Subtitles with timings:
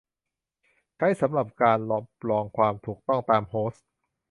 [0.97, 3.85] ใช้สำหรับการรับรองความถูกต้องตามโฮสต์